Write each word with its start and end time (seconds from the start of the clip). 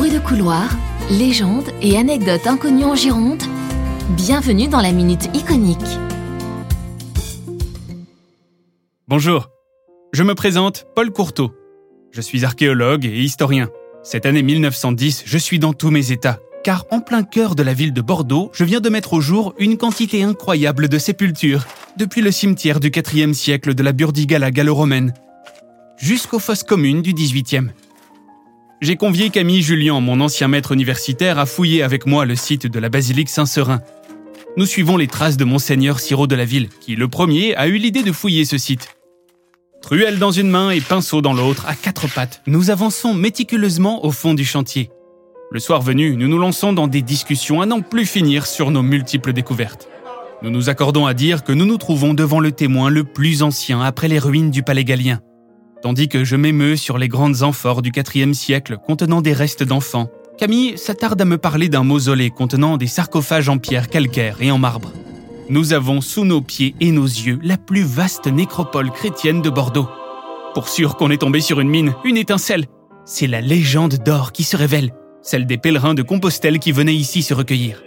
Bruit 0.00 0.12
de 0.12 0.18
couloir, 0.18 0.66
légendes 1.10 1.68
et 1.82 1.98
anecdotes 1.98 2.46
inconnues 2.46 2.86
en 2.86 2.94
Gironde. 2.94 3.42
Bienvenue 4.16 4.66
dans 4.66 4.80
la 4.80 4.92
Minute 4.92 5.28
Iconique. 5.34 5.76
Bonjour, 9.08 9.50
je 10.14 10.22
me 10.22 10.34
présente 10.34 10.86
Paul 10.96 11.10
Courteau. 11.10 11.52
Je 12.12 12.22
suis 12.22 12.46
archéologue 12.46 13.04
et 13.04 13.20
historien. 13.20 13.68
Cette 14.02 14.24
année 14.24 14.42
1910, 14.42 15.24
je 15.26 15.36
suis 15.36 15.58
dans 15.58 15.74
tous 15.74 15.90
mes 15.90 16.12
états, 16.12 16.40
car 16.64 16.86
en 16.90 17.00
plein 17.00 17.22
cœur 17.22 17.54
de 17.54 17.62
la 17.62 17.74
ville 17.74 17.92
de 17.92 18.00
Bordeaux, 18.00 18.50
je 18.54 18.64
viens 18.64 18.80
de 18.80 18.88
mettre 18.88 19.12
au 19.12 19.20
jour 19.20 19.52
une 19.58 19.76
quantité 19.76 20.22
incroyable 20.22 20.88
de 20.88 20.96
sépultures, 20.96 21.66
depuis 21.98 22.22
le 22.22 22.30
cimetière 22.30 22.80
du 22.80 22.90
IVe 22.90 23.34
siècle 23.34 23.74
de 23.74 23.82
la 23.82 23.92
Burdigala 23.92 24.50
gallo-romaine, 24.50 25.12
jusqu'aux 25.98 26.38
fosses 26.38 26.64
communes 26.64 27.02
du 27.02 27.12
XVIIIe. 27.12 27.68
J'ai 28.80 28.96
convié 28.96 29.28
Camille 29.28 29.60
Julien, 29.60 30.00
mon 30.00 30.22
ancien 30.22 30.48
maître 30.48 30.72
universitaire, 30.72 31.38
à 31.38 31.44
fouiller 31.44 31.82
avec 31.82 32.06
moi 32.06 32.24
le 32.24 32.34
site 32.34 32.66
de 32.66 32.78
la 32.78 32.88
basilique 32.88 33.28
Saint-Seurin. 33.28 33.82
Nous 34.56 34.64
suivons 34.64 34.96
les 34.96 35.06
traces 35.06 35.36
de 35.36 35.44
monseigneur 35.44 36.00
Sirot 36.00 36.26
de 36.26 36.34
la 36.34 36.46
ville, 36.46 36.70
qui, 36.80 36.96
le 36.96 37.06
premier, 37.06 37.54
a 37.56 37.68
eu 37.68 37.76
l'idée 37.76 38.02
de 38.02 38.10
fouiller 38.10 38.46
ce 38.46 38.56
site. 38.56 38.96
Truelle 39.82 40.18
dans 40.18 40.30
une 40.30 40.48
main 40.48 40.70
et 40.70 40.80
pinceau 40.80 41.20
dans 41.20 41.34
l'autre, 41.34 41.66
à 41.68 41.74
quatre 41.74 42.08
pattes, 42.08 42.40
nous 42.46 42.70
avançons 42.70 43.12
méticuleusement 43.12 44.02
au 44.06 44.12
fond 44.12 44.32
du 44.32 44.46
chantier. 44.46 44.90
Le 45.50 45.60
soir 45.60 45.82
venu, 45.82 46.16
nous 46.16 46.28
nous 46.28 46.38
lançons 46.38 46.72
dans 46.72 46.86
des 46.86 47.02
discussions 47.02 47.60
à 47.60 47.66
n'en 47.66 47.82
plus 47.82 48.06
finir 48.06 48.46
sur 48.46 48.70
nos 48.70 48.82
multiples 48.82 49.34
découvertes. 49.34 49.88
Nous 50.40 50.50
nous 50.50 50.70
accordons 50.70 51.04
à 51.04 51.12
dire 51.12 51.44
que 51.44 51.52
nous 51.52 51.66
nous 51.66 51.76
trouvons 51.76 52.14
devant 52.14 52.40
le 52.40 52.52
témoin 52.52 52.88
le 52.88 53.04
plus 53.04 53.42
ancien 53.42 53.82
après 53.82 54.08
les 54.08 54.18
ruines 54.18 54.50
du 54.50 54.62
palais 54.62 54.84
galien 54.84 55.20
tandis 55.82 56.08
que 56.08 56.24
je 56.24 56.36
m'émeus 56.36 56.76
sur 56.76 56.98
les 56.98 57.08
grandes 57.08 57.42
amphores 57.42 57.82
du 57.82 57.90
IVe 57.90 58.32
siècle 58.32 58.76
contenant 58.84 59.22
des 59.22 59.32
restes 59.32 59.62
d'enfants. 59.62 60.08
Camille 60.38 60.78
s'attarde 60.78 61.20
à 61.20 61.24
me 61.24 61.38
parler 61.38 61.68
d'un 61.68 61.84
mausolée 61.84 62.30
contenant 62.30 62.76
des 62.76 62.86
sarcophages 62.86 63.48
en 63.48 63.58
pierre 63.58 63.88
calcaire 63.88 64.36
et 64.40 64.50
en 64.50 64.58
marbre. 64.58 64.92
Nous 65.48 65.72
avons 65.72 66.00
sous 66.00 66.24
nos 66.24 66.40
pieds 66.40 66.74
et 66.80 66.92
nos 66.92 67.04
yeux 67.04 67.38
la 67.42 67.56
plus 67.56 67.82
vaste 67.82 68.26
nécropole 68.26 68.90
chrétienne 68.90 69.42
de 69.42 69.50
Bordeaux. 69.50 69.88
Pour 70.54 70.68
sûr 70.68 70.96
qu'on 70.96 71.10
est 71.10 71.18
tombé 71.18 71.40
sur 71.40 71.60
une 71.60 71.68
mine, 71.68 71.94
une 72.04 72.16
étincelle. 72.16 72.66
C'est 73.04 73.26
la 73.26 73.40
légende 73.40 73.98
d'or 74.04 74.32
qui 74.32 74.44
se 74.44 74.56
révèle, 74.56 74.92
celle 75.22 75.46
des 75.46 75.58
pèlerins 75.58 75.94
de 75.94 76.02
Compostelle 76.02 76.58
qui 76.58 76.72
venaient 76.72 76.94
ici 76.94 77.22
se 77.22 77.34
recueillir. 77.34 77.82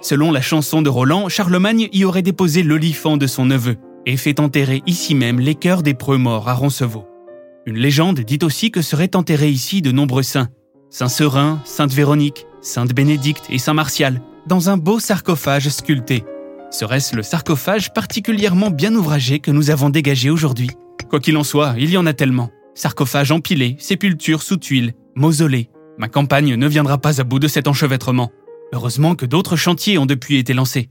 Selon 0.00 0.32
la 0.32 0.40
chanson 0.40 0.82
de 0.82 0.88
Roland, 0.88 1.28
Charlemagne 1.28 1.88
y 1.92 2.04
aurait 2.04 2.22
déposé 2.22 2.62
l'olifant 2.62 3.16
de 3.16 3.26
son 3.26 3.44
neveu 3.44 3.76
et 4.06 4.16
fait 4.16 4.40
enterrer 4.40 4.82
ici 4.86 5.14
même 5.14 5.38
les 5.38 5.54
cœurs 5.54 5.82
des 5.82 5.94
preux 5.94 6.18
morts 6.18 6.48
à 6.48 6.54
Roncevaux. 6.54 7.06
Une 7.64 7.78
légende 7.78 8.20
dit 8.20 8.40
aussi 8.42 8.72
que 8.72 8.82
seraient 8.82 9.14
enterrés 9.14 9.50
ici 9.50 9.82
de 9.82 9.92
nombreux 9.92 10.24
saints. 10.24 10.48
Saint 10.90 11.08
Serin, 11.08 11.60
Sainte 11.64 11.92
Véronique, 11.92 12.46
Sainte 12.60 12.92
Bénédicte 12.92 13.44
et 13.50 13.58
Saint 13.58 13.74
Martial, 13.74 14.20
dans 14.48 14.68
un 14.68 14.76
beau 14.76 14.98
sarcophage 14.98 15.68
sculpté. 15.68 16.24
Serait-ce 16.72 17.14
le 17.14 17.22
sarcophage 17.22 17.92
particulièrement 17.92 18.70
bien 18.70 18.92
ouvragé 18.94 19.38
que 19.38 19.52
nous 19.52 19.70
avons 19.70 19.90
dégagé 19.90 20.28
aujourd'hui? 20.28 20.70
Quoi 21.08 21.20
qu'il 21.20 21.36
en 21.36 21.44
soit, 21.44 21.74
il 21.78 21.90
y 21.90 21.96
en 21.96 22.06
a 22.06 22.12
tellement. 22.12 22.50
Sarcophage 22.74 23.30
empilé, 23.30 23.76
sépulture 23.78 24.42
sous 24.42 24.56
tuiles, 24.56 24.94
mausolée. 25.14 25.70
Ma 25.98 26.08
campagne 26.08 26.56
ne 26.56 26.66
viendra 26.66 26.98
pas 26.98 27.20
à 27.20 27.24
bout 27.24 27.38
de 27.38 27.46
cet 27.46 27.68
enchevêtrement. 27.68 28.32
Heureusement 28.72 29.14
que 29.14 29.26
d'autres 29.26 29.56
chantiers 29.56 29.98
ont 29.98 30.06
depuis 30.06 30.38
été 30.38 30.52
lancés. 30.52 30.88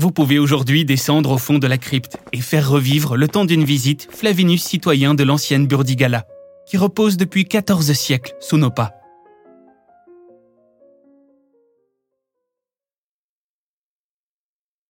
Vous 0.00 0.12
pouvez 0.12 0.38
aujourd'hui 0.38 0.86
descendre 0.86 1.32
au 1.32 1.36
fond 1.36 1.58
de 1.58 1.66
la 1.66 1.76
crypte 1.76 2.16
et 2.32 2.40
faire 2.40 2.70
revivre 2.70 3.18
le 3.18 3.28
temps 3.28 3.44
d'une 3.44 3.64
visite 3.64 4.08
Flavinus 4.10 4.62
citoyen 4.62 5.12
de 5.12 5.24
l'ancienne 5.24 5.66
Burdigala, 5.66 6.24
qui 6.66 6.78
repose 6.78 7.18
depuis 7.18 7.44
14 7.44 7.92
siècles 7.92 8.34
sous 8.40 8.56
nos 8.56 8.70
pas. 8.70 8.99